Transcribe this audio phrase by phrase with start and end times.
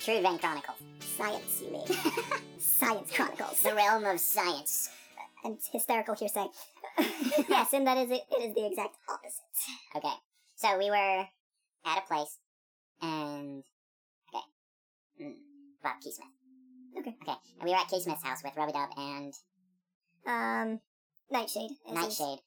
[0.00, 0.78] Trudvang Chronicles.
[1.16, 1.86] Science, you mean?
[2.58, 3.62] Science Chronicles.
[3.62, 4.90] The realm of science.
[5.44, 6.46] and hysterical hearsay.
[7.48, 8.22] yes, and that is it.
[8.30, 9.40] It is the exact opposite.
[9.96, 10.14] Okay.
[10.56, 11.26] So we were
[11.86, 12.38] at a place,
[13.00, 13.62] and
[14.34, 14.44] okay,
[15.24, 15.34] mm,
[15.82, 16.98] Bob Keysmith.
[16.98, 17.16] Okay.
[17.22, 19.32] Okay, and we were at Keysmith's house with Rubber Dub and
[20.26, 20.80] Um,
[21.30, 21.70] Nightshade.
[21.90, 22.40] Nightshade,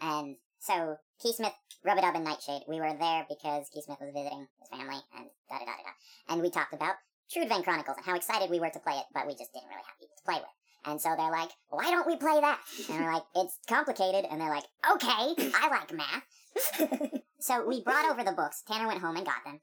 [0.00, 1.52] and so Keysmith,
[1.84, 2.62] Rubber Dub, and Nightshade.
[2.66, 5.94] We were there because Keysmith was visiting his family, and da da da da da.
[6.32, 6.96] And we talked about
[7.30, 9.84] Trudvang Chronicles and how excited we were to play it, but we just didn't really
[9.86, 10.56] have people to play with.
[10.86, 12.60] And so they're like, why don't we play that?
[12.90, 14.26] And we're like, it's complicated.
[14.30, 17.10] And they're like, okay, I like math.
[17.40, 18.62] so we brought over the books.
[18.68, 19.60] Tanner went home and got them.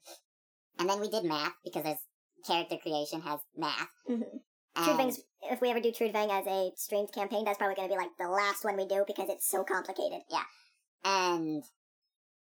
[0.78, 1.98] And then we did math because there's
[2.44, 3.88] character creation has math.
[4.08, 4.40] Mhm.
[4.96, 7.98] Vang's, if we ever do Trudvang as a streamed campaign, that's probably going to be
[7.98, 10.22] like the last one we do because it's so complicated.
[11.04, 11.64] And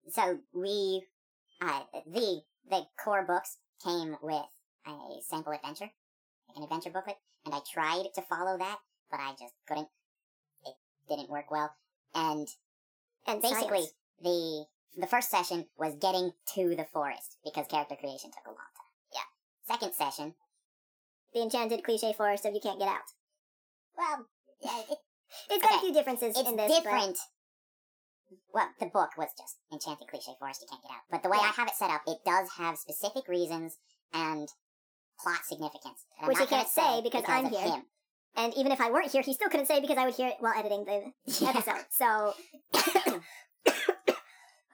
[0.09, 1.03] so we
[1.61, 4.45] uh, the the core books came with
[4.87, 4.91] a
[5.27, 5.89] sample adventure,
[6.47, 8.77] like an adventure booklet, and I tried to follow that,
[9.11, 9.87] but I just couldn't.
[10.65, 10.75] It
[11.07, 11.71] didn't work well,
[12.15, 12.47] and
[13.27, 13.93] And basically science.
[14.21, 14.65] the
[14.97, 19.13] the first session was getting to the forest because character creation took a long time.
[19.13, 19.73] Yeah.
[19.73, 20.33] Second session,
[21.33, 23.03] the enchanted cliche forest of you can't get out.
[23.97, 24.25] well,
[24.63, 24.97] yeah, it,
[25.49, 26.67] It's got a few differences it's in this.
[26.71, 27.17] but- different.
[28.53, 31.03] Well, the book was just enchanted cliche forest you can't get out.
[31.11, 33.77] But the way I have it set up, it does have specific reasons
[34.13, 34.47] and
[35.19, 36.05] plot significance.
[36.23, 37.61] Which he can't say because because I'm here.
[37.61, 37.83] Him.
[38.35, 40.35] And even if I weren't here, he still couldn't say because I would hear it
[40.39, 41.49] while editing the Yeah.
[41.49, 41.85] episode.
[41.89, 42.33] So,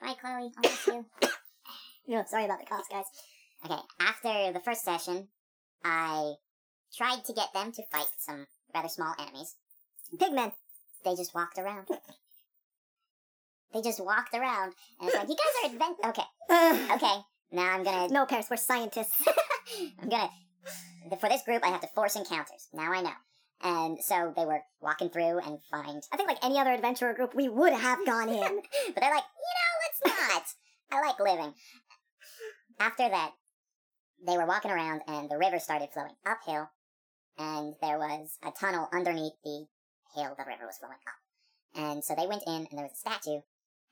[0.01, 0.51] Hi, Chloe.
[0.57, 1.05] I'll miss you.
[2.07, 3.05] no, sorry about the cost, guys.
[3.65, 5.29] Okay, after the first session,
[5.83, 6.33] I
[6.95, 9.55] tried to get them to fight some rather small enemies.
[10.15, 10.51] Pigmen.
[11.03, 11.87] They just walked around.
[13.75, 15.97] They just walked around, and it's like, you guys are advent.
[16.05, 17.17] Okay, okay.
[17.51, 19.21] Now I'm gonna No, Paris, we're scientists.
[20.01, 20.29] I'm gonna.
[21.19, 22.69] For this group, I have to force encounters.
[22.73, 23.11] Now I know.
[23.61, 26.01] And so they were walking through and find.
[26.13, 28.37] I think like any other adventurer group, we would have gone in.
[28.93, 30.43] But they're like, you know, let's not.
[30.91, 31.53] I like living.
[32.79, 33.31] After that,
[34.25, 36.69] they were walking around and the river started flowing uphill.
[37.37, 39.65] And there was a tunnel underneath the
[40.15, 41.83] hill the river was flowing up.
[41.83, 43.41] And so they went in and there was a statue.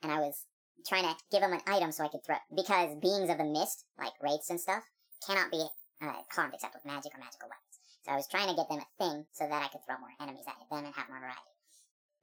[0.04, 0.46] And I was
[0.86, 2.36] trying to give them an item so I could throw.
[2.54, 4.84] Because beings of the mist, like wraiths and stuff,
[5.26, 5.64] cannot be
[6.02, 7.80] uh, harmed except with magic or magical weapons.
[8.04, 10.12] So I was trying to get them a thing so that I could throw more
[10.20, 11.54] enemies at them and have more variety.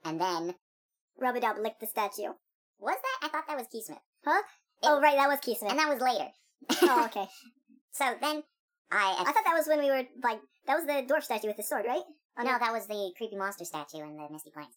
[0.04, 0.54] And then,
[1.18, 2.32] Rub-a-dub licked the statue.
[2.78, 3.26] was that?
[3.26, 4.04] I thought that was Keysmith.
[4.24, 4.42] Huh?
[4.82, 5.70] It- oh, right, that was Keysmith.
[5.70, 6.28] And that was later.
[6.82, 7.26] oh, okay.
[7.92, 8.42] so then
[8.92, 9.16] I.
[9.20, 11.62] I thought that was when we were like that was the dwarf statue with the
[11.62, 12.02] sword, right?
[12.38, 14.76] Oh, no, that was the creepy monster statue in the Misty Plains.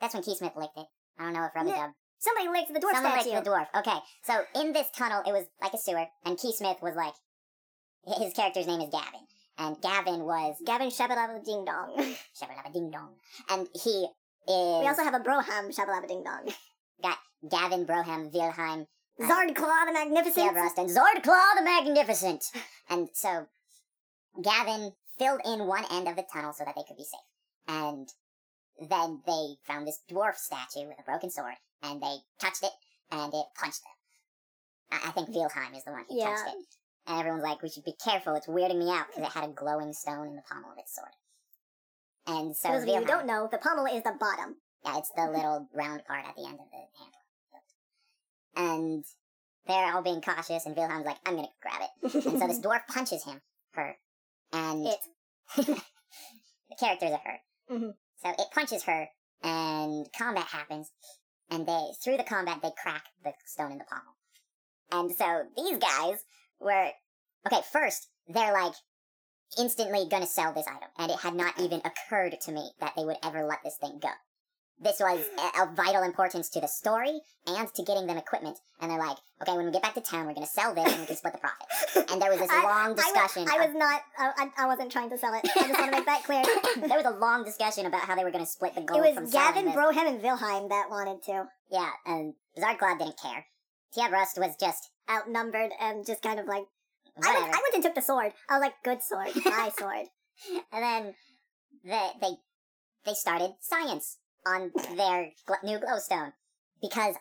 [0.00, 0.86] That's when Keysmith licked it.
[1.18, 1.90] I don't know if Rubber Yeah, Dub.
[2.18, 3.30] somebody licked the dwarf Someone statue.
[3.30, 3.66] licked the dwarf.
[3.76, 7.14] Okay, so in this tunnel, it was like a sewer, and Keith Keysmith was like.
[8.20, 9.26] His character's name is Gavin.
[9.58, 10.54] And Gavin was.
[10.64, 11.96] Gavin Shabba Ding Dong.
[12.40, 13.14] Shabba Ding Dong.
[13.50, 14.06] And he
[14.46, 14.80] is.
[14.80, 16.48] we also have a Broham Shabba Ding Dong.
[17.02, 17.18] got
[17.50, 18.86] Gavin Broham Wilhelm
[19.20, 20.54] Uh, Zardclaw the Magnificent.
[20.54, 22.44] Rust and Zardclaw the Magnificent.
[22.88, 23.46] And so
[24.40, 27.20] Gavin filled in one end of the tunnel so that they could be safe.
[27.66, 28.08] And
[28.80, 32.72] then they found this dwarf statue with a broken sword, and they touched it,
[33.10, 34.98] and it punched them.
[35.02, 36.34] I, I think Wilhelm is the one who Yeah.
[36.36, 36.64] touched it.
[37.08, 39.52] And everyone's like, we should be careful, it's weirding me out, because it had a
[39.52, 41.12] glowing stone in the pommel of its sword.
[42.26, 44.56] And so those of you who don't know, the pommel is the bottom.
[44.84, 47.20] yeah, it's the little round part at the end of the handle.
[48.56, 49.04] And
[49.66, 52.14] they're all being cautious, and Wilhelm's like, I'm gonna grab it.
[52.26, 53.40] And so this dwarf punches him,
[53.74, 53.96] her,
[54.52, 54.98] and It.
[55.56, 57.40] the characters are hurt.
[57.70, 57.94] Mhm.
[58.26, 59.08] So it punches her,
[59.44, 60.90] and combat happens,
[61.48, 64.16] and they through the combat they crack the stone in the pommel.
[64.90, 66.24] And so these guys
[66.58, 66.90] were
[67.46, 67.62] okay.
[67.70, 68.74] First, they're like
[69.56, 73.04] instantly gonna sell this item, and it had not even occurred to me that they
[73.04, 74.10] would ever let this thing go.
[74.78, 75.24] This was
[75.58, 78.58] of vital importance to the story and to getting them equipment.
[78.80, 81.00] And they're like, okay, when we get back to town, we're gonna sell this and
[81.00, 82.10] we can split the profit.
[82.12, 83.46] And there was this I- long I wa- discussion.
[83.50, 84.02] I was, not.
[84.18, 85.40] I, I I wasn't trying to sell it.
[85.56, 86.42] I just want to make that clear.
[86.88, 89.14] there was a long discussion about how they were going to split the gold it
[89.14, 89.66] from was Gavin.
[89.72, 91.46] Broham, and Wilhelm that wanted to.
[91.70, 93.46] yeah, and Zardclaw didn't care.
[93.94, 96.64] Tia Rust was just Outnumbered and just kind of like.
[97.24, 98.32] I went, I went and took the sword.
[98.50, 99.28] I was like, good sword.
[99.46, 100.06] My sword.
[100.70, 101.14] and then
[101.82, 102.30] the, they
[103.06, 106.32] they started science on their gl- new glowstone
[106.80, 107.16] because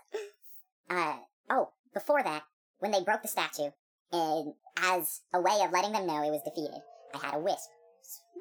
[0.90, 1.16] uh
[1.50, 2.44] oh before that
[2.80, 3.70] when they broke the statue
[4.12, 6.80] and as a way of letting them know it was defeated
[7.16, 7.70] I had a wisp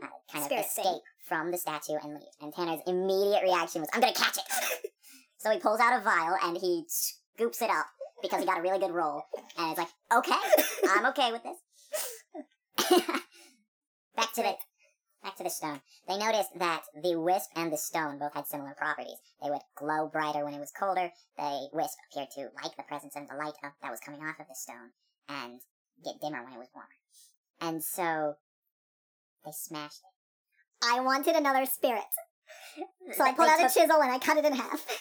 [0.03, 0.85] uh, kind Spirit of thing.
[0.85, 2.29] escape from the statue and leave.
[2.43, 4.45] And Tanner's immediate reaction was I'm gonna catch it!
[5.39, 7.85] So he pulls out a vial and he scoops it up
[8.23, 9.25] because he got a really good roll
[9.59, 10.41] and it's like okay
[10.89, 11.59] I'm okay with this.
[14.17, 14.55] Back to the
[15.25, 15.81] back to the stone.
[16.06, 19.19] They noticed that the wisp and the stone both had similar properties.
[19.43, 21.11] They would glow brighter when it was colder.
[21.37, 24.38] The wisp appeared to like the presence of the light of, that was coming off
[24.38, 24.93] of the stone
[25.29, 25.61] and
[26.05, 26.88] get dimmer when it was warmer.
[27.61, 28.35] And so
[29.44, 30.87] they smashed it.
[30.87, 32.05] I wanted another spirit.
[33.17, 34.87] So I pulled out a chisel and I cut it in half.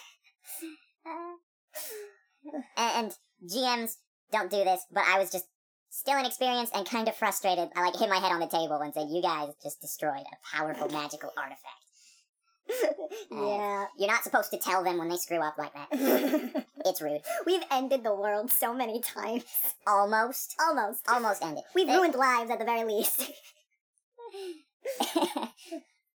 [1.05, 3.95] Uh, and, and GMs
[4.31, 5.45] don't do this, but I was just
[5.93, 7.69] still inexperienced and kind of frustrated.
[7.75, 10.55] I like hit my head on the table and said, "You guys just destroyed a
[10.57, 11.79] powerful magical artifact.
[13.31, 13.85] Uh, yeah.
[13.99, 16.65] You're not supposed to tell them when they screw up like that.
[16.85, 17.21] It's rude.
[17.45, 19.43] We've ended the world so many times.
[19.87, 21.07] Almost, Almost.
[21.07, 21.63] almost ended.
[21.75, 23.21] We've They- ruined lives at the very least.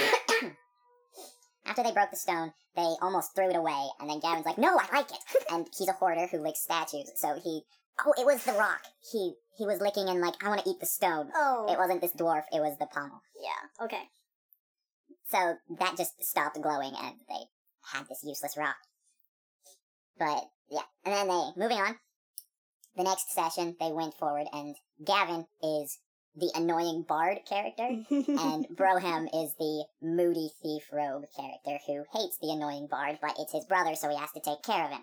[1.66, 4.78] After they broke the stone, they almost threw it away, and then Gavin's like, "No,
[4.80, 5.18] I like it."
[5.52, 7.64] And he's a hoarder who licks statues, so he.
[8.06, 8.82] Oh, it was the rock.
[9.12, 11.30] He he was licking and like, I want to eat the stone.
[11.36, 11.66] Oh.
[11.70, 12.44] It wasn't this dwarf.
[12.52, 13.22] It was the pommel.
[13.42, 13.86] yeah.
[13.86, 14.04] Okay.
[15.30, 17.46] So that just stopped glowing, and they
[17.92, 18.78] had this useless rock.
[20.18, 21.96] But yeah, and then they moving on.
[22.96, 26.00] The next session, they went forward, and Gavin is
[26.36, 32.52] the annoying bard character, and Broham is the moody thief rogue character who hates the
[32.52, 35.02] annoying bard, but it's his brother, so he has to take care of him.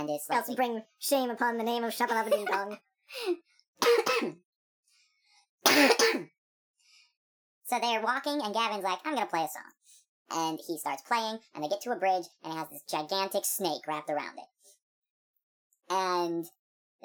[0.00, 2.78] And it's Else like bring shame upon the name of Shabalaba Ding Dong.
[7.64, 9.72] so they're walking, and Gavin's like, I'm gonna play a song.
[10.30, 13.46] And he starts playing, and they get to a bridge, and it has this gigantic
[13.46, 14.44] snake wrapped around it.
[15.88, 16.44] And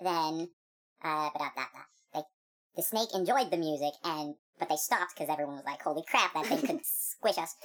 [0.03, 0.49] then,
[1.03, 1.29] uh.
[2.13, 2.23] They,
[2.75, 6.33] the snake enjoyed the music, and but they stopped because everyone was like, "Holy crap,
[6.33, 7.55] that thing could squish us!"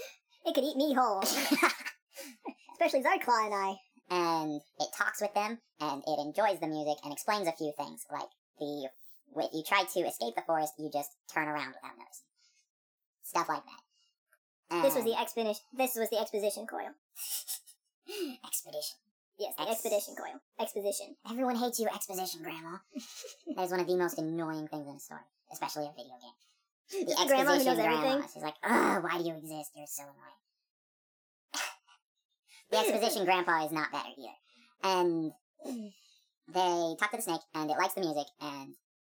[0.45, 1.21] It could eat me whole.
[2.75, 3.77] Especially Zardclaw and I.
[4.11, 8.05] and it talks with them and it enjoys the music and explains a few things
[8.11, 8.89] like the
[9.39, 12.25] if you try to escape the forest you just turn around without noticing
[13.23, 15.63] stuff like that This was And- the expedition.
[15.73, 16.91] This was the exposition coil.
[18.47, 18.97] expedition
[19.39, 20.41] Yes, the Ex- expedition coil.
[20.59, 21.17] Exposition.
[21.31, 22.79] everyone hates you exposition grandma
[23.57, 27.07] that is one of the most annoying things in a story especially a video game
[27.07, 28.29] the the grandma who knows grandma everything.
[28.33, 30.41] she's like ugh why do you exist you're so annoying
[32.71, 34.37] the exposition grandpa is not better either
[34.85, 35.33] and
[36.49, 38.75] they talk to the snake and it likes the music and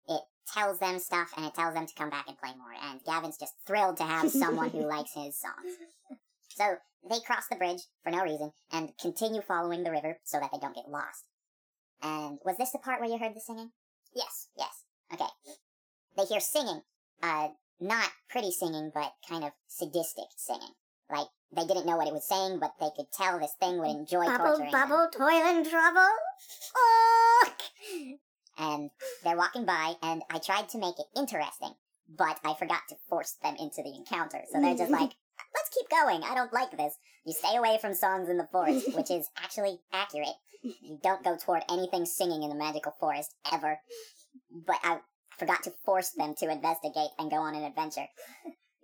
[0.09, 2.75] it tells them stuff and it tells them to come back and play more.
[2.91, 5.77] And gavin's just thrilled to have someone who likes his songs
[6.49, 6.77] so
[7.09, 10.59] they cross the bridge for no reason and continue following the river so that they
[10.59, 11.25] don't get lost.
[12.03, 13.71] And was this the part where you heard the singing?
[14.15, 14.85] Yes yes.
[15.13, 15.31] Okay.
[16.17, 16.83] They hear singing
[17.23, 17.49] uh
[17.81, 20.73] not pretty singing but kind of sadistic singing
[21.13, 23.89] like they didn't know what it was saying but they could tell this thing would
[23.89, 26.09] enjoy Bubble, torturing them bubble, toil and trouble.
[26.77, 27.49] Oh!
[28.61, 28.91] and
[29.25, 31.75] they're walking by, and I tried to make it interesting,
[32.09, 34.43] but I forgot to force them into the encounter.
[34.53, 35.11] So they're just like,
[35.55, 36.23] let's keep going.
[36.23, 36.95] I don't like this.
[37.25, 40.37] You stay away from songs in the forest, which is actually accurate.
[40.63, 43.81] You don't go toward anything singing in the magical forest ever.
[44.67, 44.99] But I
[45.39, 48.07] forgot to force them to investigate and go on an adventure.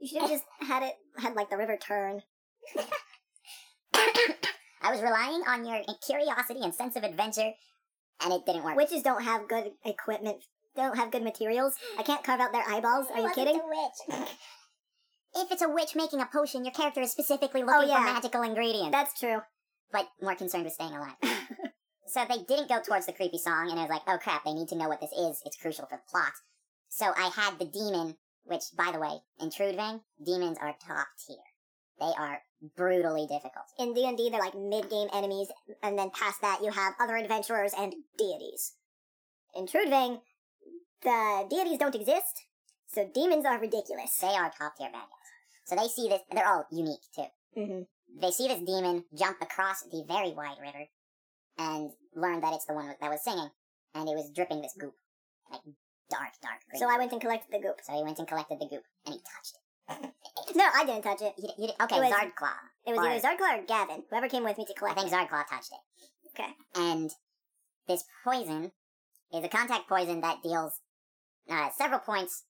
[0.07, 2.23] You should have just had it, had like the river turn.
[3.93, 7.51] I was relying on your curiosity and sense of adventure,
[8.23, 8.77] and it didn't work.
[8.77, 10.45] Witches don't have good equipment.
[10.77, 11.75] They don't have good materials.
[11.99, 13.09] I can't carve out their eyeballs.
[13.13, 13.61] Are you kidding?
[15.35, 18.07] if it's a witch making a potion, your character is specifically oh, looking yeah.
[18.07, 19.41] for magical ingredients, That's true.
[19.91, 21.17] but more concerned with staying alive.
[22.07, 24.53] so they didn't go towards the creepy song, and I was like, oh crap, they
[24.53, 25.43] need to know what this is.
[25.45, 26.33] It's crucial for the plot.
[26.91, 31.37] So I had the demon, which, by the way, in Trudvang, demons are top tier.
[31.99, 32.41] They are
[32.77, 33.67] brutally difficult.
[33.79, 35.49] In D and D, they're like mid-game enemies,
[35.83, 38.75] and then past that, you have other adventurers and deities.
[39.55, 40.21] In Trudvang,
[41.03, 42.45] the deities don't exist,
[42.89, 44.17] so demons are ridiculous.
[44.19, 45.65] They are top tier bad guys.
[45.65, 47.25] So they see this, they're all unique too.
[47.57, 48.21] Mm-hmm.
[48.21, 50.85] they see this demon jump across the very wide river
[51.57, 53.49] and learn that it's the one that was singing
[53.95, 54.93] and it was dripping this goop
[55.51, 55.63] like
[56.11, 57.81] dark dark green So I went and collected the goop.
[57.83, 60.13] so he went and collected the goop and he touched it
[60.57, 61.35] No, I didn't touch it.
[61.39, 64.45] you, you, okay It was- Zardclaw It was Or- either Zarkla or Gavin, whoever came
[64.45, 64.99] with me to collect.
[64.99, 65.13] I think.
[65.15, 66.51] Zardclaw touched it Okay.
[66.75, 67.11] and
[67.89, 68.73] this poison
[69.33, 70.81] is a contact poison that deals
[71.51, 72.45] uh, several points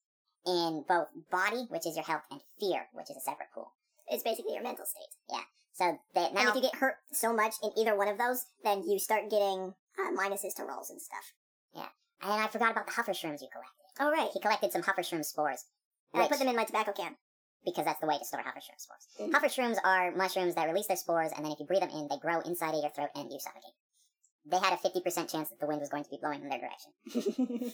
[0.45, 3.73] in both body which is your health and fear which is a separate pool
[4.07, 5.13] It's basically your mental state.
[5.29, 5.43] Yeah.
[5.73, 8.45] So they, and now if you get hurt so much in either one of those,
[8.63, 11.33] then you start getting uh, minuses to rolls and stuff.
[12.21, 14.29] And I forgot about the huffer shrooms you collected Oh, right.
[14.33, 15.65] he collected some huffer shroom spores
[16.13, 17.17] And I which- put them in my tobacco can.
[17.65, 19.07] because that's the way to store hover shroom spores.
[19.19, 19.33] Mhm.
[19.33, 22.07] Hover shrooms are mushrooms that release their spores, and then if you breathe them in,
[22.07, 23.73] they grow inside of your throat and you suffocate.
[24.45, 26.59] They had a 50% chance that the wind was going to be blowing in their
[26.59, 26.93] direction.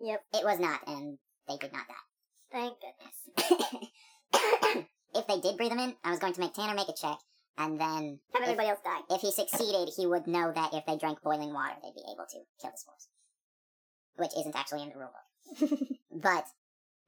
[0.00, 0.24] Yep.
[0.32, 1.94] It was not, and they did not die.
[2.50, 3.16] Thank goodness.
[5.14, 7.18] if they did breathe them in, I was going to make Tanner make a check,
[7.60, 9.00] and then Have if, everybody else die.
[9.14, 12.24] if he succeeded, he would know that if they drank boiling water, they'd be able
[12.30, 13.08] to kill the spores,
[14.16, 15.88] which isn't actually in the rulebook.
[16.22, 16.44] but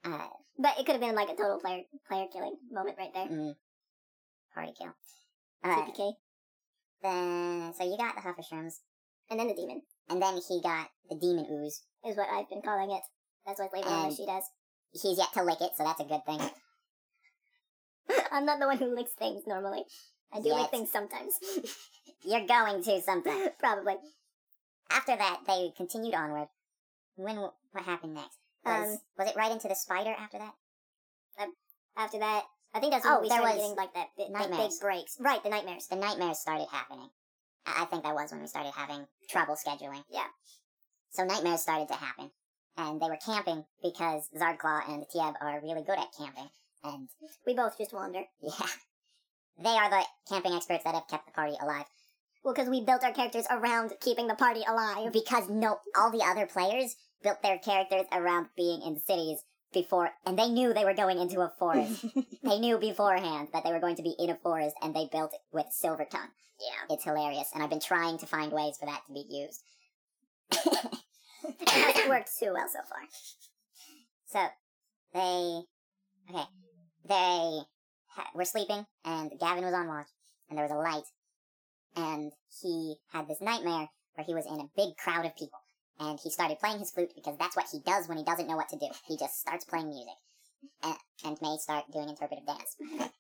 [0.05, 0.29] uh,
[0.59, 3.27] But it could have been like a total player player killing moment right there.
[3.27, 3.55] mm,
[4.55, 4.93] party kill.
[5.65, 6.13] Uh, TPK.
[7.03, 8.75] then so you got the Huffershrooms,
[9.31, 11.83] And then the demon and then he got the demon ooze.
[12.07, 13.03] is what I've been calling it.
[13.47, 14.29] That's what on And- the sheet.
[14.95, 16.39] He's yet to lick it, so that's a good thing.
[18.33, 19.85] I'm not the one who licks things normally.
[20.35, 20.71] I do Yet.
[20.71, 21.39] things sometimes.
[22.25, 23.49] You're going to sometime.
[23.59, 23.97] Probably.
[24.91, 26.49] After that, they continued onward.
[27.17, 28.39] When what happened next?
[28.65, 30.55] Was, Um, was it right into the spider after that?
[31.97, 34.75] After that, I think that's when Oh, we started getting like that nightmares.
[34.79, 35.17] big breaks.
[35.21, 35.89] Right, the nightmares.
[35.89, 37.11] The nightmares started happening.
[37.67, 40.03] I I think that was when we started having trouble scheduling.
[40.09, 40.27] Yeah.
[41.11, 42.31] So nightmares started to happen,
[42.79, 46.49] and they were camping because Zardclaw and Tieb are really good at camping,
[46.83, 47.09] and
[47.47, 48.25] We both just wander.
[48.41, 48.67] yeah,
[49.59, 51.85] they are the camping experts that have kept the party alive.
[52.45, 55.13] Well, because we built our characters around keeping the party alive.
[55.13, 60.39] Because no, all the other players built their characters around being in cities before, and
[60.39, 62.05] they knew they were going into a forest.
[62.43, 65.33] they knew beforehand that they were going to be in a forest, and they built
[65.33, 66.29] it with silver tongue.
[66.61, 66.95] Yeah.
[66.95, 69.63] It's hilarious, and I've been trying to find ways for that to be used.
[71.61, 73.09] It hasn't worked too well so far.
[74.27, 74.47] So
[75.15, 75.63] they,
[76.31, 76.49] okay,
[77.09, 77.61] they
[78.35, 80.09] were sleeping, and Gavin was on watch,
[80.49, 81.05] and there was a light,
[81.97, 85.59] and he had this nightmare where he was in a big crowd of people,
[86.01, 88.57] and he started playing his flute because that's what he does when he doesn't know
[88.57, 88.89] what to do.
[89.07, 90.15] He just starts playing music,
[90.83, 92.77] and, and may start doing interpretive dance.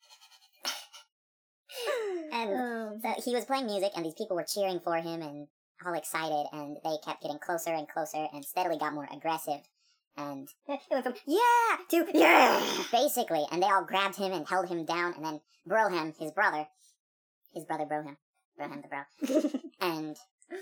[2.32, 5.48] and Um, so he was playing music, and these people were cheering for him and
[5.84, 9.60] all excited, and they kept getting closer and closer, and steadily got more aggressive.
[10.16, 12.60] And it went from yeah to yeah.
[12.90, 16.66] basically, and they all grabbed him and held him down, and then Broham, his brother,
[17.54, 18.16] his brother Broham,
[18.60, 20.16] Broham the bro, and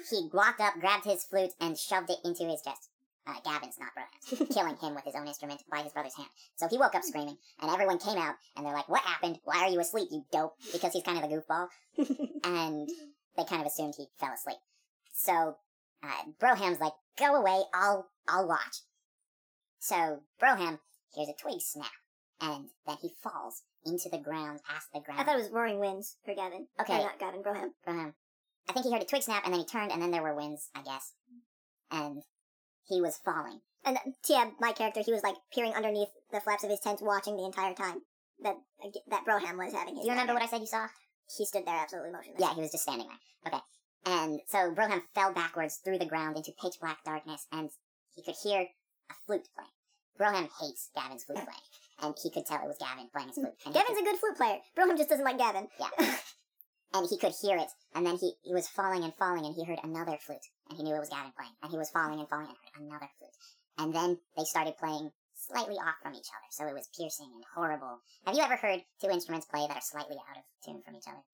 [0.09, 2.91] he walked up, grabbed his flute, and shoved it into his chest.
[3.27, 6.29] Uh, Gavin's not Broham's, killing him with his own instrument by his brother's hand.
[6.57, 9.39] So he woke up screaming, and everyone came out, and they're like, "What happened?
[9.45, 11.69] Why are you asleep, you dope?" Because he's kind of a goofball,
[12.45, 12.89] and
[13.37, 14.59] they kind of assumed he fell asleep.
[15.13, 15.57] So
[16.03, 18.81] uh, Broham's like, "Go away, I'll I'll watch."
[19.81, 20.79] So Broham
[21.15, 21.91] hears a twig snap,
[22.41, 25.21] and then he falls into the ground, past the ground.
[25.21, 26.69] I thought it was roaring winds for Gavin.
[26.81, 26.95] Okay.
[26.95, 27.71] Or not Gavin, Broham.
[27.87, 28.13] Broham.
[28.69, 30.37] I think he heard a twig snap, and then he turned, and then there were
[30.37, 31.15] winds, I guess,
[31.91, 32.23] and
[32.87, 33.61] he was falling.
[33.85, 37.01] And uh, Tia, my character, he was like peering underneath the flaps of his tent,
[37.03, 38.03] watching the entire time
[38.43, 38.57] that
[39.09, 40.05] that Broham was having his.
[40.05, 40.43] Do you remember what.
[40.43, 40.87] I said you saw?
[41.37, 42.41] He stood there absolutely motionless.
[42.41, 43.55] Yeah, he was just standing there.
[43.55, 43.63] Okay.
[44.05, 47.71] And so Broham fell backwards through the ground into pitch black darkness, and
[48.15, 48.67] he could hear
[49.11, 49.77] a flute playing.
[50.19, 51.69] Broham hates Gavin's flute playing,
[52.03, 53.57] and he could tell it was Gavin playing his flute.
[53.65, 54.59] And Gavin's a good flute player.
[54.77, 55.69] Broham just doesn't like Gavin.
[55.79, 55.91] yeah.
[56.95, 59.65] and he could hear it, and then he, he was falling and falling, and he
[59.65, 62.29] heard another flute, and he knew it was Gavin playing, and he was falling and
[62.29, 63.37] falling and heard another flute.
[63.79, 67.45] And then they started playing slightly off from each other, so it was piercing and
[67.55, 68.03] horrible.
[68.27, 71.09] Have you ever heard two instruments play that are slightly out of tune from each
[71.09, 71.25] other?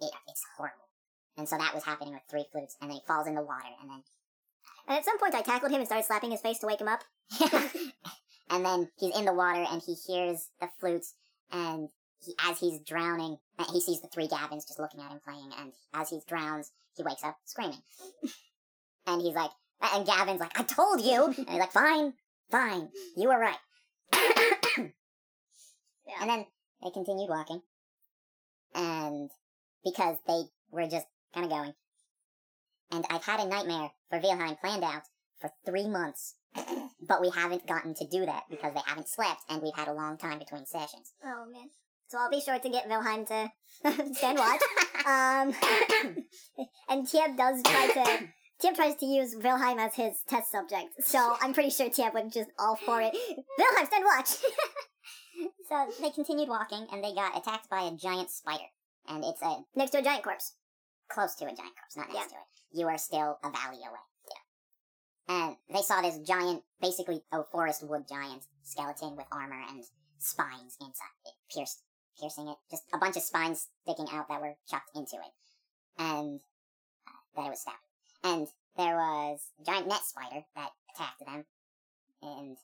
[0.00, 0.88] It, it's horrible.
[1.36, 3.68] And so that was happening with three flutes, and then he falls in the water,
[3.80, 4.02] and then
[4.90, 6.88] And at some point, I tackled him and started slapping his face to wake him
[6.88, 7.04] up.
[8.50, 11.14] and then he's in the water and he hears the flutes
[11.52, 11.88] and
[12.24, 15.50] he, as he's drowning, uh, he sees the three Gavins just looking at him playing,
[15.58, 17.80] and as he drowns, he wakes up screaming.
[19.06, 19.50] and he's like,
[19.94, 21.26] and Gavin's like, I told you!
[21.26, 22.12] And he's like, fine,
[22.50, 23.56] fine, you were right.
[26.06, 26.22] Yeah.
[26.22, 26.46] And then
[26.82, 27.62] they continued walking,
[28.74, 29.30] and
[29.84, 31.74] because they were just kind of going.
[32.92, 35.02] And I've had a nightmare for Wilhelm planned out
[35.40, 36.34] for three months,
[37.06, 39.92] but we haven't gotten to do that because they haven't slept, and we've had a
[39.94, 41.12] long time between sessions.
[41.24, 41.70] Oh man.
[42.08, 43.50] So I'll be sure to get Wilhelm to
[44.14, 44.60] stand watch.
[45.00, 45.54] Um,
[46.90, 48.28] and Tieb does try to.
[48.60, 52.30] Tieb tries to use Wilhelm as his test subject, so I'm pretty sure Tieb would
[52.30, 53.14] just all for it.
[53.56, 54.28] Wilhelm, stand watch.
[55.70, 58.64] so they continued walking, and they got attacked by a giant spider,
[59.08, 60.54] and it's a Next to a giant corpse.
[61.08, 62.22] close to a giant corpse, not next Yeah.
[62.24, 62.59] to it.
[62.72, 64.06] You are still a valley away.
[64.28, 65.34] Yeah.
[65.36, 69.84] And they saw this giant, basically a forest wood giant skeleton with armor and
[70.18, 71.82] spines inside it, pierced,
[72.18, 72.56] piercing it.
[72.70, 75.32] Just a bunch of spines sticking out that were chucked into it,
[75.98, 76.40] and
[77.06, 77.78] uh, that it was stabbed.
[78.22, 78.46] And
[78.76, 81.44] there was a giant net spider that attacked them,
[82.22, 82.56] and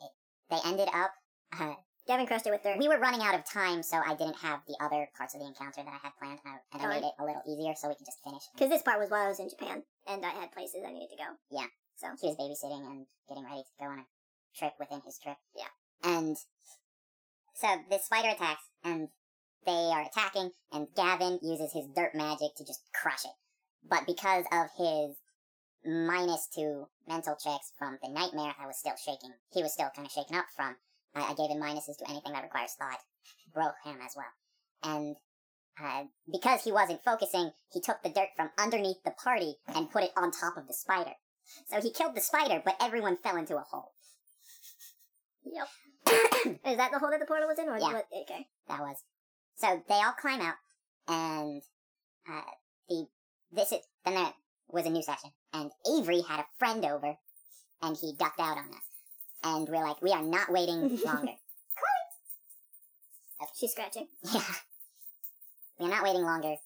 [0.00, 0.10] it,
[0.50, 1.12] they ended up.
[1.58, 1.74] Uh,
[2.06, 2.76] Gavin crushed it with their.
[2.76, 5.46] we were running out of time, so I didn't have the other parts of the
[5.46, 7.72] encounter that I had planned, and I, oh, and I made it a little easier
[7.76, 8.42] so we could just finish.
[8.52, 11.08] Because this part was while I was in Japan, and I had places I needed
[11.16, 11.30] to go.
[11.50, 11.72] Yeah.
[11.96, 14.06] So he was babysitting and getting ready to go on a
[14.56, 15.36] trip within his trip.
[15.56, 15.72] Yeah.
[16.02, 16.36] And
[17.54, 19.08] so this spider attacks, and
[19.64, 23.36] they are attacking, and Gavin uses his dirt magic to just crush it.
[23.88, 25.16] But because of his
[25.84, 29.32] minus two mental checks from the nightmare, I was still shaking.
[29.52, 30.76] He was still kind of shaken up from.
[31.14, 32.98] I, I gave him minuses to anything that requires thought.
[33.52, 34.26] Broke him as well.
[34.82, 35.16] And
[35.82, 40.04] uh, because he wasn't focusing, he took the dirt from underneath the party and put
[40.04, 41.12] it on top of the spider.
[41.66, 43.92] So he killed the spider, but everyone fell into a hole.
[45.44, 45.68] Yep.
[46.66, 47.92] Is that the hole that the portal was in, or Yeah.
[47.92, 48.06] what?
[48.22, 48.46] Okay.
[48.68, 48.96] That was.
[49.56, 50.54] So they all climb out,
[51.08, 51.62] and
[52.30, 52.42] uh,
[52.88, 53.06] the
[53.52, 54.32] this is then there
[54.68, 57.14] was a new session, and Avery had a friend over,
[57.82, 58.82] and he ducked out on us,
[59.44, 61.32] and we're like, we are not waiting longer.
[63.54, 64.08] She's scratching.
[64.32, 64.40] yeah,
[65.78, 66.56] we're not waiting longer.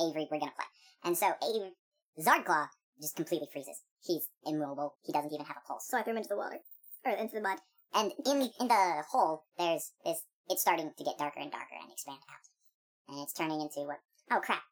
[0.00, 0.64] Avery, we're gonna play,
[1.04, 1.72] and so Avery
[2.18, 2.68] Zardclaw
[3.00, 3.82] just completely freezes.
[4.02, 4.94] He's immobile.
[5.02, 5.86] He doesn't even have a pulse.
[5.88, 6.58] So I threw him into the water,
[7.04, 7.58] or into the mud.
[7.94, 10.22] And in in the hole, there's this.
[10.48, 14.00] It's starting to get darker and darker and expand out, and it's turning into what?
[14.30, 14.62] Oh crap!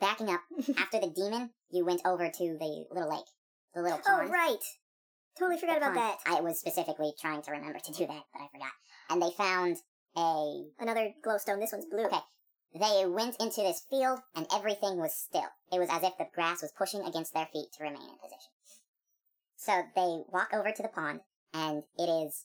[0.00, 0.40] Backing up
[0.78, 3.28] after the demon, you went over to the little lake,
[3.74, 4.06] the little pond.
[4.08, 4.30] Oh pond.
[4.32, 4.64] right.
[5.38, 6.18] Totally forgot about that.
[6.26, 8.72] I was specifically trying to remember to do that, but I forgot.
[9.10, 9.76] And they found
[10.16, 10.64] a.
[10.80, 11.60] Another glowstone.
[11.60, 12.06] This one's blue.
[12.06, 12.18] Okay.
[12.74, 15.48] They went into this field, and everything was still.
[15.72, 18.50] It was as if the grass was pushing against their feet to remain in position.
[19.56, 21.20] So they walk over to the pond,
[21.54, 22.44] and it is.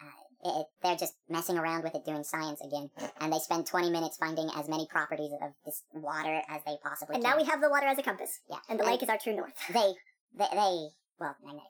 [0.00, 2.88] Uh, it, they're just messing around with it, doing science again,
[3.20, 7.16] and they spend 20 minutes finding as many properties of this water as they possibly
[7.16, 7.32] And can.
[7.32, 9.36] now we have the water as a compass, yeah, and the lake is our true
[9.36, 9.52] north.
[9.68, 9.92] they,
[10.38, 11.68] they, they, well, magnetic.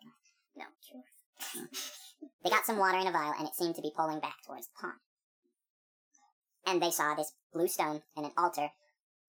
[0.60, 1.62] No.
[2.44, 4.66] They got some water in a vial, and it seemed to be pulling back towards
[4.66, 4.98] the pond.
[6.66, 8.68] And they saw this blue stone and an altar.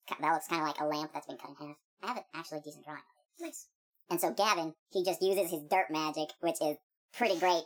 [0.09, 1.77] That looks kind of like a lamp that's been cut in half.
[2.03, 3.01] I have an actually decent drawing.
[3.39, 3.67] Nice.
[4.09, 6.77] And so Gavin, he just uses his dirt magic, which is
[7.13, 7.63] pretty great,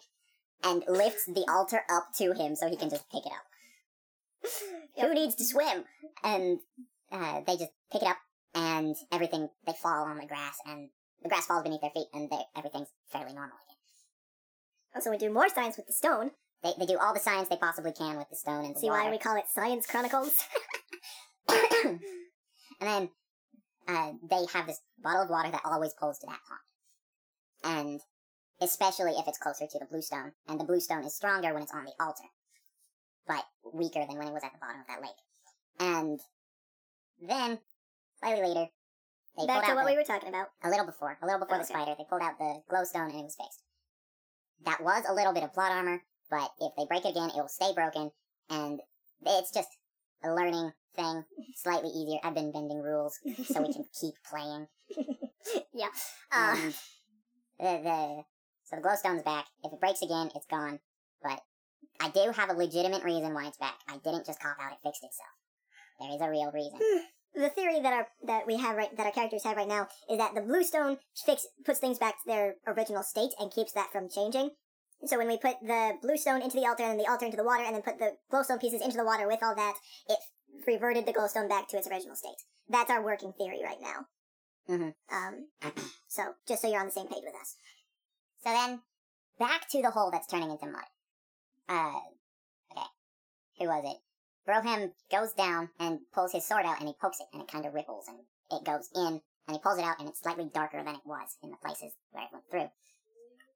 [0.64, 4.52] and lifts the altar up to him so he can just pick it up.
[5.02, 5.86] Who needs to swim?
[6.24, 6.60] And
[7.12, 8.18] uh, they just pick it up,
[8.54, 10.90] and everything, they fall on the grass, and
[11.26, 13.78] the grass falls beneath their feet, and everything's fairly normal again.
[14.96, 16.30] Oh, so we do more science with the stone.
[16.62, 18.90] They, they do all the science they possibly can with the stone and the See
[18.92, 19.06] water.
[19.06, 20.38] why we call it Science Chronicles?
[21.50, 22.00] and
[22.80, 23.10] then
[23.88, 27.90] uh, they have this bottle of water that always pulls to that pond.
[27.90, 28.02] And
[28.62, 30.34] especially if it's closer to the blue stone.
[30.48, 32.30] And the blue stone is stronger when it's on the altar,
[33.28, 35.10] but weaker than when it was at the bottom of that lake.
[35.80, 36.20] And
[37.20, 37.58] then,
[38.20, 38.68] slightly later,
[39.38, 40.48] they Back pulled to out what the, we were talking about.
[40.64, 41.74] a little before, a little before the Okay.
[41.74, 43.62] spider, they pulled out the glowstone and it was fixed.
[44.66, 47.36] That was a little bit of plot armor, but if they break it again, it
[47.42, 48.12] will stay broken,
[48.50, 48.82] and
[49.26, 49.70] it's just
[50.24, 51.24] a learning thing,
[51.56, 52.20] slightly easier.
[52.24, 54.68] I've been bending rules so we can keep playing.
[55.74, 55.90] yeah.
[56.32, 56.72] And uh,
[57.60, 58.24] the, the
[58.64, 59.46] so the glowstone's back.
[59.64, 60.80] If it breaks again, it's gone.
[61.22, 61.42] But
[62.00, 63.76] I do have a legitimate reason why it's back.
[63.88, 65.30] I didn't just cop out; it fixed itself.
[66.00, 66.80] There is a real reason.
[66.82, 67.04] Hmm.
[67.36, 70.18] The theory that our that we have right that our characters have right now is
[70.18, 73.92] that the blue stone fix puts things back to their original state and keeps that
[73.92, 74.52] from changing.
[75.06, 77.38] So when we put the blue stone into the altar and then the altar into
[77.38, 79.76] the water and then put the glowstone pieces into the water with all that,
[80.08, 80.18] it
[80.66, 82.42] reverted the glowstone back to its original state.
[82.70, 84.08] That's our working theory right now.
[84.68, 84.96] Mhm.
[85.12, 85.50] Um,
[86.08, 87.58] so just so you're on the same page with us.
[88.44, 88.82] So then,
[89.38, 90.86] back to the hole that's turning into mud.
[91.68, 92.00] Uh,
[92.72, 92.88] okay.
[93.60, 94.02] Who was it?
[94.48, 97.66] Broham goes down and pulls his sword out and he pokes it and it kind
[97.66, 98.18] of ripples and
[98.52, 101.38] it goes in and he pulls it out and it's slightly darker than it was
[101.44, 102.70] in the places where it went through.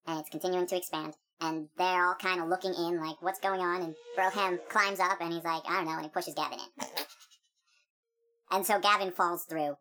[0.08, 3.62] And it's continuing to expand and they're all kind of looking in like, what's going
[3.62, 3.82] on?
[3.82, 6.88] And Broham climbs up and he's like, I don't know, and he pushes Gavin in.
[8.52, 9.75] and so Gavin falls through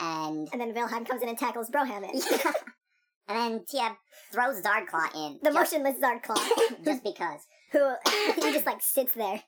[0.00, 2.20] and And then Wilhelm comes in and tackles Broham in.
[3.28, 3.96] and then Tia
[4.32, 5.38] throws Zardclaw in.
[5.42, 7.46] The just, motionless Zardclaw, just because.
[7.70, 7.94] who
[8.34, 9.42] he just like sits there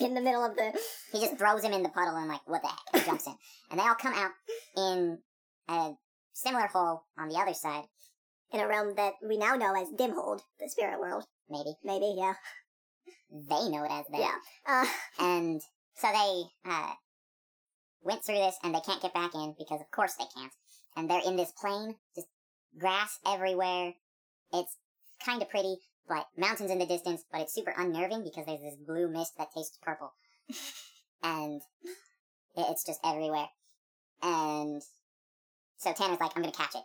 [0.00, 0.72] in the middle of the
[1.12, 2.78] He just throws him in the puddle and like, what the heck?
[2.94, 3.34] And jumps in.
[3.70, 4.30] And they all come out
[4.76, 5.18] in
[5.68, 5.92] a
[6.32, 7.84] similar hole on the other side,
[8.52, 11.24] in a realm that we now know as Dimhold, the spirit world.
[11.48, 11.74] maybe.
[11.84, 12.34] Maybe, yeah.
[13.30, 14.18] They know it as that.
[14.20, 14.34] Yeah.
[14.66, 14.86] Uh,
[15.24, 15.60] And
[15.96, 16.92] so they uh,
[18.02, 20.52] went through this and they can't get back in because of course they can't.
[20.96, 22.28] And they're in this plain, just
[22.78, 23.92] grass everywhere.
[24.52, 24.76] It's
[25.24, 25.76] kind of pretty,
[26.08, 29.52] but mountains in the distance, but it's super unnerving because there's this blue mist that
[29.54, 30.12] tastes purple.
[31.22, 31.60] and
[32.56, 33.48] it- it's just everywhere.
[34.22, 34.82] And
[35.76, 36.84] so Tanner's like, I'm gonna catch it.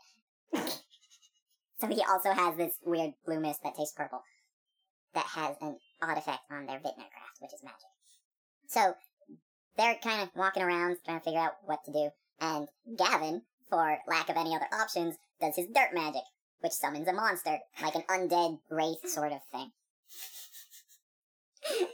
[1.80, 4.22] so he also has this weird blue mist that tastes purple
[5.14, 7.80] that has an odd effect on their Vitner craft, which is magic.
[8.68, 8.94] So
[9.78, 13.98] they're kind of walking around trying to figure out what to do, and Gavin, for
[14.08, 16.22] lack of any other options, does his dirt magic,
[16.62, 19.72] which summons a monster, like an undead wraith sort of thing.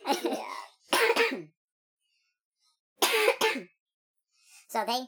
[4.69, 4.99] so they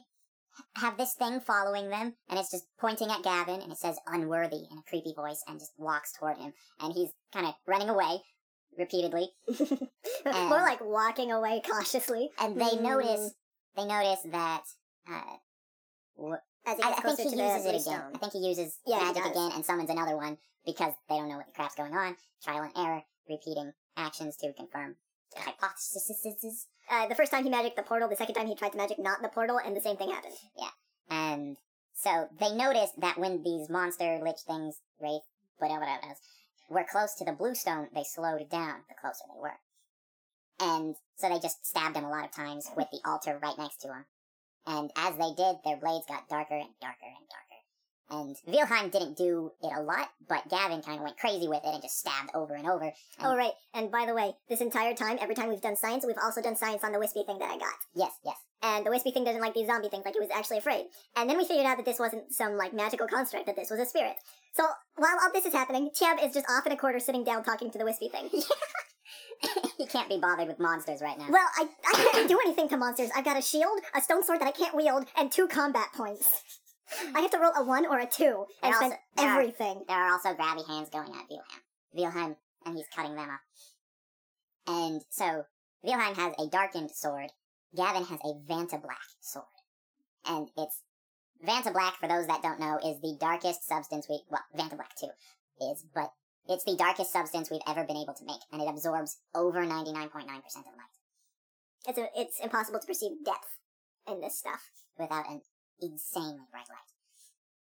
[0.76, 4.66] have this thing following them, and it's just pointing at Gavin, and it says unworthy
[4.70, 6.52] in a creepy voice, and just walks toward him.
[6.80, 8.20] And he's kind of running away
[8.78, 9.30] repeatedly.
[10.24, 12.30] More like walking away cautiously.
[12.38, 12.82] And they Mm.
[12.82, 13.34] notice,
[13.76, 14.64] they notice that,
[15.10, 15.36] uh,
[16.70, 18.02] As he I, I think he uses it again.
[18.14, 19.32] I think he uses Yeah, magic does.
[19.32, 22.16] again and summons another one because they don't know what the crap's going on.
[22.44, 24.96] Trial and error, repeating actions to confirm
[25.36, 26.66] hypotheses.
[26.90, 28.98] Uh, the first time he magicked the portal, the second time he tried to magic
[28.98, 30.34] not the portal, and the same thing happened.
[30.56, 30.70] Yeah,
[31.10, 31.56] and
[31.94, 35.22] so they noticed that when these monster lich things, wraith,
[35.58, 36.18] whatever it is,
[36.68, 39.58] were close to the blue stone, they slowed down the closer they were.
[40.62, 43.78] And so they just stabbed him a lot of times with the altar right next
[43.78, 44.04] to him.
[44.70, 47.46] And as they did, their blades got darker and darker and darker.
[48.12, 51.74] And Wilhelm didn't do it a lot, but Gavin kind of went crazy with it
[51.74, 52.84] and just stabbed over and over.
[52.84, 53.52] And Oh, right.
[53.74, 56.56] And by the way, this entire time, every time we've done science, we've also done
[56.56, 57.74] science on the wispy thing that I got.
[57.94, 58.36] yes, yes.
[58.62, 60.86] And the wispy thing doesn't like these zombie things, like it was actually afraid.
[61.16, 63.80] And then we figured out that this wasn't some, like, magical construct, that this was
[63.80, 64.16] a spirit.
[64.52, 64.64] So,
[64.96, 67.70] while all this is happening, Tieb is just off in a corner sitting down talking
[67.70, 68.28] to the wispy thing.
[69.78, 71.26] he can't be bothered with monsters right now.
[71.30, 73.10] well, I, I can't do anything to monsters.
[73.16, 76.42] I've got a shield, a stone sword that I can't wield, and two combat points.
[77.14, 79.84] I have to roll a one or a two and spend also- there are- everything.
[79.88, 81.62] There are also grabby hands going at Wilhelm.
[81.92, 83.40] Wilhelm, and he's cutting them off.
[84.66, 85.44] And so,
[85.82, 87.30] Wilhelm has a darkened sword.
[87.74, 89.44] Gavin has a Vanta Black sword.
[90.26, 90.82] And it's,
[91.46, 94.94] Vanta Black, for those that don't know, is the darkest substance we, well, Vanta Black
[94.96, 95.08] too,
[95.60, 96.12] is, but
[96.50, 99.94] it's the darkest substance we've ever been able to make, and it absorbs over 99.9%
[99.94, 100.96] of light
[101.88, 103.56] It's, a, it's impossible to perceive depth
[104.08, 104.60] in this stuff.
[104.98, 105.40] without an
[105.80, 106.90] insanely bright light.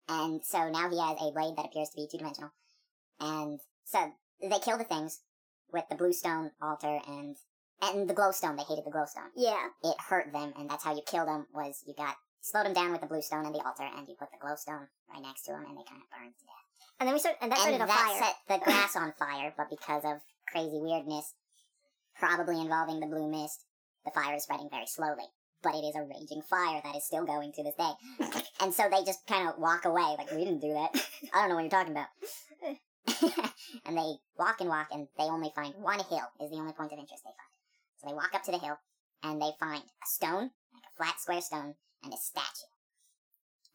[0.07, 2.53] And so now he has a blade that appears to be two dimensional.
[3.19, 5.21] And so they kill the things
[5.73, 7.37] with the bluestone altar and
[7.83, 8.57] and the glowstone.
[8.57, 9.33] They hated the glowstone.
[9.35, 9.69] Yeah.
[9.83, 11.47] It hurt them, and that's how you killed them.
[11.53, 14.29] Was you got slowed them down with the bluestone and the altar, and you put
[14.31, 16.64] the glowstone right next to them, and they kind of burned to death.
[17.01, 18.23] And then we start, and that started and a that fire.
[18.23, 21.35] set the grass on fire, but because of crazy weirdness,
[22.19, 23.65] probably involving the blue mist,
[24.05, 25.25] the fire is spreading very slowly.
[25.63, 28.43] But it is a raging fire that is still going to this day.
[28.61, 30.91] and so they just kind of walk away, like, we didn't do that.
[31.35, 32.09] I don't know what you're talking about.
[33.87, 36.93] and they walk and walk, and they only find one hill, is the only point
[36.93, 37.55] of interest they find.
[37.99, 38.79] So they walk up to the hill,
[39.23, 42.71] and they find a stone, like a flat square stone, and a statue.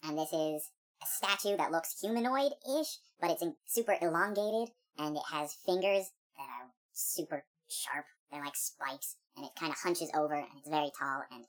[0.04, 0.70] And this is
[1.02, 6.70] a statue that looks humanoid-ish, but it's super elongated, and it has fingers that are
[6.94, 8.06] super sharp.
[8.32, 11.46] They're like spikes, and it kind of hunches over, and it's very tall, and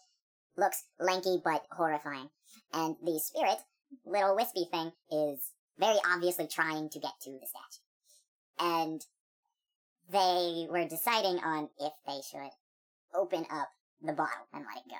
[0.56, 2.30] looks lanky but horrifying.
[2.72, 3.58] And the spirit,
[4.04, 7.82] little wispy thing, is very obviously trying to get to the statue.
[8.58, 9.04] And
[10.10, 12.50] they were deciding on if they should
[13.14, 13.68] open up
[14.02, 14.96] the bottle and let it go.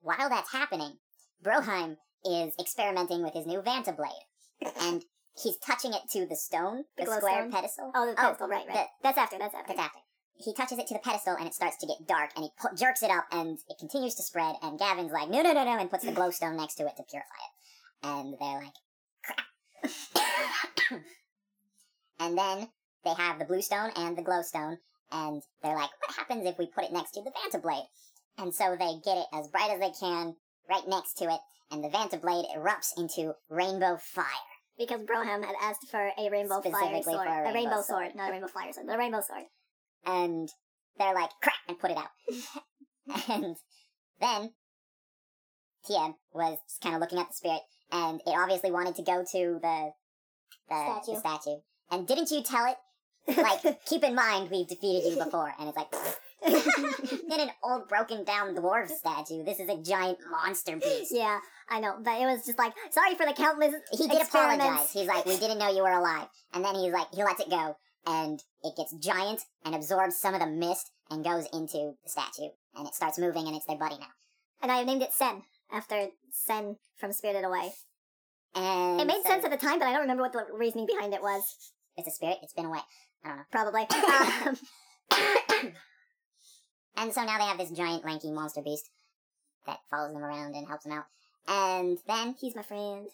[0.00, 0.98] While that's happening,
[1.42, 4.72] Broheim is experimenting with his new Vanta blade.
[4.80, 5.04] And
[5.42, 7.52] he's touching it to the stone, The the, square stone?
[7.52, 7.92] pedestal.
[7.94, 8.74] Oh, the oh, pedestal, right, right.
[8.74, 9.68] the- that's after, that's after.
[9.68, 9.98] that's after.
[10.40, 12.76] He touches it to the pedestal and it starts to get dark and he pu-
[12.76, 15.78] jerks it up and it continues to spread and Gavin's like, no, no, no, no,
[15.78, 18.06] and puts the glowstone next to it to purify it.
[18.06, 18.74] And they're like,
[19.24, 21.00] crap.
[22.20, 22.68] and then
[23.04, 24.76] they have the bluestone and the glowstone
[25.10, 27.88] and they're like, what happens if we put it next to the Vanta blade?
[28.38, 30.36] And so they get it as bright as they can
[30.70, 34.24] right next to it and the Vanta blade erupts into rainbow fire.
[34.78, 37.04] Because Broham had asked for a rainbow fire sword.
[37.04, 37.86] for a rainbow, rainbow sword.
[37.86, 38.14] sword.
[38.14, 39.44] not a rainbow fire sword, but a rainbow sword.
[40.06, 40.48] and
[40.98, 42.10] they're like, crap, and put it out.
[43.28, 43.56] and
[44.20, 44.52] then
[45.86, 49.58] Tieb was kind of looking at the spirit, and it obviously wanted to go to
[49.62, 49.90] the
[50.68, 51.14] the Statue.
[51.14, 51.60] the statue.
[51.90, 53.36] And didn't you tell it?
[53.36, 55.92] Like, keep in mind we've defeated you before, and it's like.
[57.28, 59.44] Not an old broken down dwarf statue.
[59.44, 61.12] This is a giant monster beast.
[61.12, 64.90] yeah, I know, but it was just like, sorry for the countless He did apologize.
[64.92, 66.28] He's like, we didn't know you were alive.
[66.54, 70.34] And then he's like, he lets it go, and it gets giant and absorbs some
[70.34, 72.50] of the mist and goes into the statue.
[72.76, 74.06] And it starts moving, and it's their buddy now.
[74.62, 77.72] And I have named it Sen, after Sen from Spirited Away.
[78.54, 80.86] And It made so- sense at the time, but I don't remember what the reasoning
[80.86, 81.42] behind it was.
[81.96, 82.38] It's a spirit.
[82.42, 82.80] It's been away.
[83.24, 83.44] I don't know.
[83.50, 83.86] Probably.
[85.10, 85.72] Um,
[86.98, 88.90] And so now they have this giant lanky monster beast
[89.66, 91.04] that follows them around and helps them out.
[91.46, 93.08] And then he's my friend.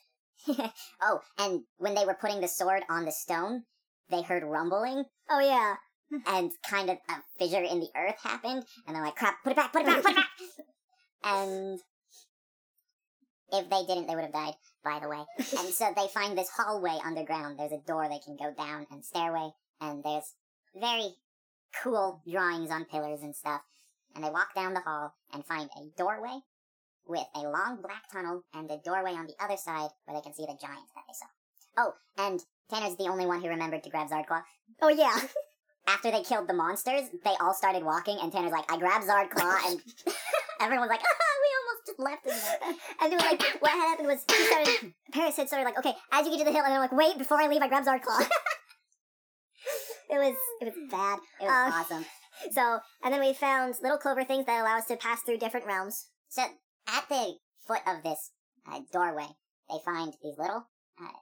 [1.03, 3.65] oh, and when they were putting the sword on the stone,
[4.11, 5.77] they heard rumbling Oh, yeah.
[6.27, 9.43] and kind of a fissure in the earth happened, and they're like, "Crap!
[9.43, 9.73] Put it back!
[9.73, 10.03] Put it back!
[10.03, 10.29] Put it back!"
[11.25, 11.81] and
[13.53, 15.25] If they didn't, they would have died, by the way.
[15.39, 17.59] and so they find this hallway underground.
[17.59, 20.35] There's a door they can go down and stairway, and there's
[20.79, 21.15] very
[21.83, 23.63] cool drawings on pillars and stuff.
[24.15, 26.39] And they walk down the hall and find a doorway
[27.07, 30.35] with a long black tunnel and a doorway on the other side where they can
[30.35, 31.27] see the giant that they saw.
[31.77, 34.43] Oh, and Tanner's the only one who remembered to grab Zardclaw.
[34.81, 35.19] Oh yeah.
[35.87, 39.59] After they killed the monsters, they all started walking, and Tanner's like, I grabbed Zardclaw,
[39.69, 39.81] and
[40.61, 42.77] everyone's like, ah, we almost just left him.
[43.03, 44.95] And they were like, what had happened was he started.
[45.13, 47.19] Paris had started like, okay, as you get to the hill, and they're like, wait,
[47.19, 48.27] before I leave, I grab Zardclaw.
[50.11, 51.19] it was it was bad.
[51.41, 52.05] It was Um, awesome.
[52.53, 55.67] So, and then we found little clover things that allow us to pass through different
[55.67, 56.09] realms.
[56.29, 57.35] So, at the
[57.67, 58.31] foot of this
[58.71, 59.29] uh, doorway,
[59.71, 60.67] they find these little,
[61.01, 61.19] uh,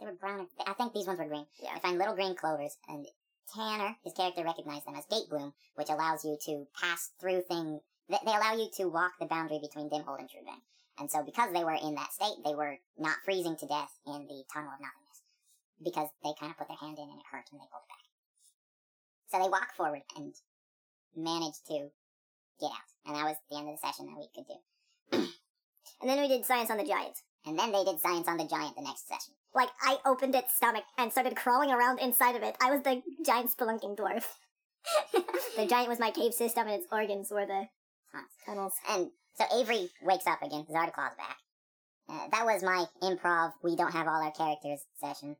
[0.00, 1.46] they were brown, I think these ones were green.
[1.62, 1.74] Yeah.
[1.74, 3.06] They find little green clovers, and
[3.52, 7.82] Tanner, his character, recognized them as gate bloom, which allows you to pass through things,
[8.08, 10.62] they they allow you to walk the boundary between Dimhold and Trudvang.
[10.98, 14.26] And so, because they were in that state, they were not freezing to death in
[14.26, 15.22] the Tunnel of Nothingness.
[15.82, 17.92] Because they kind of put their hand in and it hurt and they pulled it
[17.92, 18.13] back.
[19.34, 20.32] So they walk forward and
[21.16, 21.90] manage to
[22.60, 22.90] get out.
[23.04, 25.28] And that was the end of the session that we could do.
[26.00, 27.16] And then we did science on the giant.
[27.46, 29.34] And then they did science on the giant the next session.
[29.54, 32.56] Like, I opened its stomach and started crawling around inside of it.
[32.60, 34.24] I was the giant spelunking dwarf.
[35.56, 37.68] the giant was my cave system, and its organs were the
[38.44, 38.74] tunnels.
[38.90, 40.66] And so Avery wakes up again.
[40.70, 41.38] Zardaclaw's back.
[42.08, 43.52] Uh, that was my improv.
[43.62, 45.36] We don't have all our characters session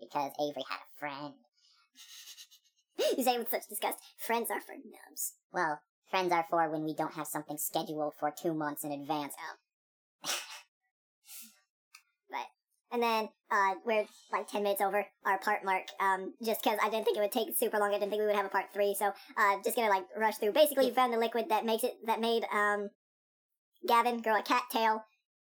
[0.00, 1.34] because Avery had a friend.
[3.16, 3.98] You say with such disgust.
[4.18, 5.34] Friends are for nubs.
[5.52, 9.34] Well, friends are for when we don't have something scheduled for two months in advance.
[12.30, 12.46] But
[12.92, 15.84] and then uh, we're like ten minutes over our part mark.
[15.98, 17.90] Um, just because I didn't think it would take super long.
[17.90, 18.94] I didn't think we would have a part three.
[18.96, 20.52] So uh, just gonna like rush through.
[20.52, 22.90] Basically, you found the liquid that makes it that made um,
[23.86, 25.04] Gavin grow a cat tail,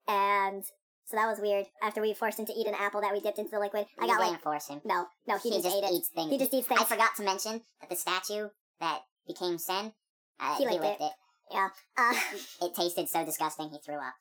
[0.07, 0.63] and
[1.05, 1.65] so that was weird.
[1.81, 4.07] After we forced him to eat an apple that we dipped into the liquid, I
[4.07, 4.81] got like didn't force him.
[4.85, 5.91] no, no, he, He, just, just ate it.
[5.93, 6.31] eats things.
[6.31, 6.81] He just eats things.
[6.81, 9.93] I forgot to mention that the statue that became Sen,
[10.39, 11.11] uh, He he, licked licked it.
[11.53, 12.13] Uh,
[12.65, 14.15] It tasted so disgusting he threw up.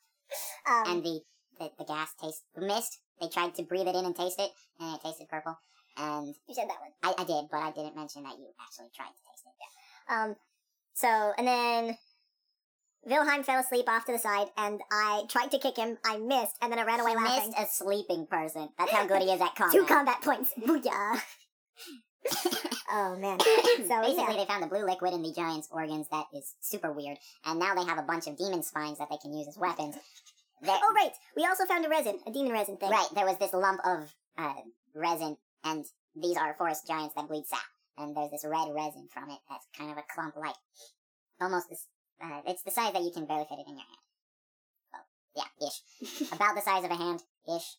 [0.68, 1.20] um, and the,
[1.58, 2.98] the the gas taste the mist.
[3.20, 5.56] They tried to breathe it in and taste it, and it tasted purple.
[5.96, 6.90] And you said that one.
[7.02, 10.12] I, I did, but I didn't mention that you actually tried to taste it.
[10.12, 10.36] Um,
[10.94, 11.96] so and then
[13.04, 15.98] Wilhelm fell asleep off to the side, and I tried to kick him.
[16.04, 17.50] I missed, and then I ran away He laughing.
[17.50, 18.68] missed a sleeping person.
[18.78, 19.72] That's how good he is at combat.
[19.72, 20.52] Two combat points.
[20.60, 21.20] Booyah.
[22.92, 23.38] oh man.
[23.88, 24.36] So Basically, yeah.
[24.36, 27.74] they found the blue liquid in the giant's organs that is super weird, and now
[27.74, 29.96] they have a bunch of demon spines that they can use as weapons.
[30.64, 31.10] Oh right.
[31.36, 32.90] We also found a resin, a demon resin thing.
[32.90, 34.52] Right, there was this lump of uh,
[34.94, 35.84] resin, and
[36.14, 37.58] these are forest giants that bleed sap.
[37.98, 40.54] And there's this red resin from it that's kind of a clump like,
[41.40, 41.86] almost this,
[42.22, 44.02] uh, it's the size that you can barely fit it in your hand.
[44.92, 46.32] Well, yeah, ish.
[46.32, 47.76] About the size of a hand, ish.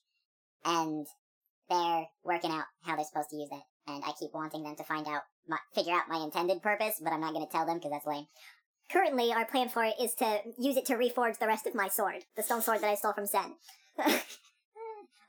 [0.65, 1.07] And
[1.69, 3.63] they're working out how they're supposed to use it.
[3.87, 7.11] And I keep wanting them to find out, my, figure out my intended purpose, but
[7.11, 8.27] I'm not going to tell them because that's lame.
[8.91, 11.87] Currently, our plan for it is to use it to reforge the rest of my
[11.87, 13.55] sword, the stone sword that I stole from Zen.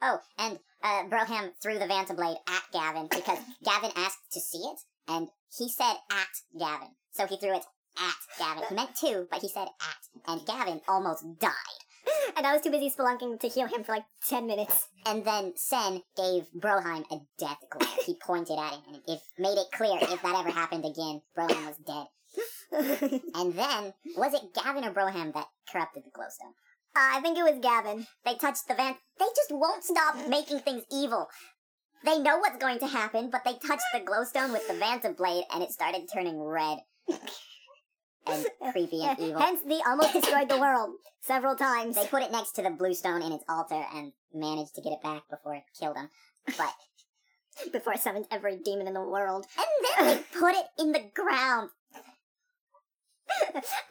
[0.06, 4.58] Oh, and uh, Broham threw the Vanta blade at Gavin because Gavin asked to see
[4.58, 6.88] it, and he said at Gavin.
[7.12, 7.64] So he threw it
[7.98, 8.64] at Gavin.
[8.68, 11.52] He meant to, but he said at, and Gavin almost died.
[12.36, 14.88] and I was too busy spelunking to heal him for like ten minutes.
[15.06, 17.88] And then Sen gave Broheim a death glare.
[18.04, 21.66] He pointed at him, and it made it clear if that ever happened again, Broheim
[21.66, 22.06] was dead.
[23.34, 26.54] And then, was it Gavin or Broham that corrupted the glowstone?
[26.96, 28.06] Uh, I think it was Gavin.
[28.24, 28.94] They touched the Van.
[29.18, 31.28] They just won't stop making things evil.
[32.04, 35.44] They know what's going to happen, but they touched the glowstone with the Vanta blade,
[35.52, 36.78] and it started turning red
[38.26, 39.40] and creepy and evil.
[39.40, 41.96] Hence, they almost destroyed the world several times.
[41.96, 44.92] They put it next to the blue stone in its altar and managed to get
[44.92, 46.10] it back before it killed them.
[46.56, 46.74] But
[47.72, 49.46] before I summoned every demon in the world.
[49.58, 51.70] and then they put it in the ground.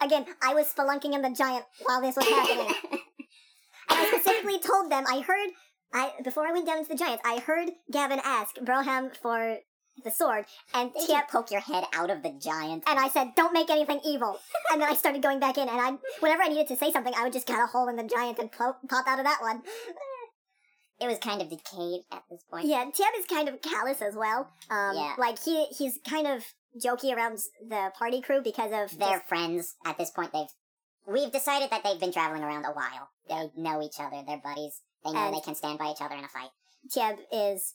[0.02, 2.76] Again, I was spelunking in the giant while this was happening.
[2.92, 3.00] and
[3.90, 5.50] I specifically told them, I heard,
[5.94, 9.58] I before I went down into the giants, I heard Gavin ask Broham for
[10.04, 12.84] the sword, and you poke your head out of the giant?
[12.88, 14.40] and I said, don't make anything evil.
[14.72, 17.14] And then I started going back in, and I, whenever I needed to say something,
[17.16, 19.40] I would just cut a hole in the giant and pop, pop out of that
[19.42, 19.62] one.
[21.00, 22.66] it was kind of decayed at this point.
[22.66, 24.48] Yeah, Tiep is kind of callous as well.
[24.70, 25.14] Um, Yeah.
[25.18, 26.44] like he he's kind of
[26.84, 30.32] jokey around the party crew because of just- friends at this point.
[30.32, 30.48] They've
[31.06, 33.10] we've decided that they've been traveling around a while.
[33.28, 34.24] They know each other.
[34.26, 34.82] They're buddies.
[35.04, 36.50] They know And- they can stand by each other in a fight.
[36.92, 37.74] Tieb is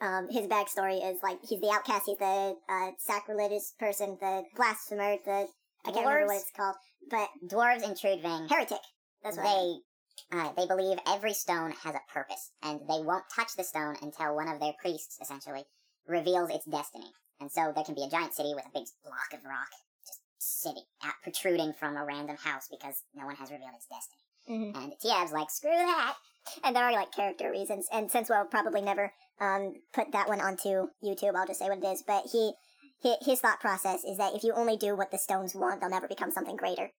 [0.00, 5.16] um his backstory is like he's the outcast, he's the uh sacrilegious person, the blasphemer,
[5.24, 5.48] the
[5.86, 6.76] I can't remember what it's called.
[7.10, 8.78] But Dwarves in Trudvang, heretic.
[9.22, 9.78] That's what they
[10.32, 14.34] Uh, they believe every stone has a purpose, and they won't touch the stone until
[14.36, 15.64] one of their priests, essentially,
[16.06, 17.12] reveals its destiny.
[17.40, 19.68] And so there can be a giant city with a big block of rock
[20.06, 24.22] just sitting out, protruding from a random house because no one has revealed its destiny.
[24.48, 24.76] Mhm.
[24.76, 26.16] And Tiab's like, screw that.
[26.62, 27.86] And there are like character reasons.
[27.92, 31.78] And since we'll probably never um, put that one onto YouTube, I'll just say what
[31.78, 32.04] it is.
[32.06, 32.52] But he,
[33.02, 35.90] hi- his thought process is that if you only do what the stones want, they'll
[35.90, 36.90] never become something greater.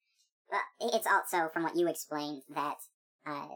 [0.49, 0.61] But
[0.93, 2.77] it's also, from what you explained, that
[3.25, 3.47] uh,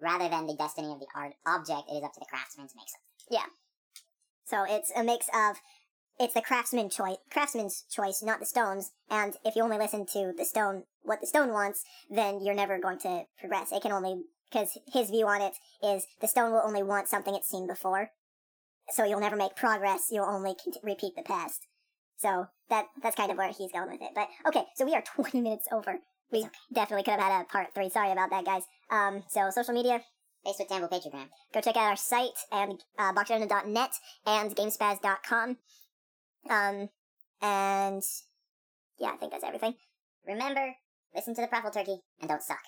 [0.00, 2.74] rather than the destiny of the art object, it is up to the craftsman to
[2.76, 3.06] make something.
[3.30, 3.46] Yeah.
[4.44, 5.56] So it's a mix of
[6.18, 8.92] it's the craftsman choice, craftsman's choice, not the stones.
[9.10, 12.78] And if you only listen to the stone, what the stone wants, then you're never
[12.78, 13.72] going to progress.
[13.72, 17.34] It can only because his view on it is the stone will only want something
[17.34, 18.10] it's seen before,
[18.90, 20.06] so you'll never make progress.
[20.10, 21.66] You'll only cont- repeat the past.
[22.18, 24.12] So that that's kind of where he's going with it.
[24.14, 25.98] But okay, so we are 20 minutes over.
[26.32, 26.48] We okay.
[26.72, 27.90] definitely could have had a part three.
[27.90, 28.62] Sorry about that, guys.
[28.90, 30.00] Um, so social media,
[30.46, 31.28] Facebook, Tumblr, Patreon.
[31.52, 33.90] go check out our site and uh, boxarena.net
[34.26, 35.58] and gamespaz.com.
[36.50, 36.88] Um,
[37.42, 38.02] and
[38.98, 39.74] yeah, I think that's everything.
[40.26, 40.74] Remember,
[41.14, 42.58] listen to the Pruffle Turkey and don't suck.